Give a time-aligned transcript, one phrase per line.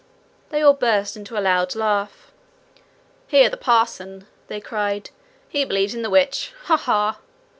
[0.49, 2.31] They all burst into a loud laugh.
[3.27, 5.11] 'Hear the parson!' they cried.
[5.47, 6.53] 'He believes in the witch!
[6.63, 6.75] Ha!
[6.75, 7.19] ha!'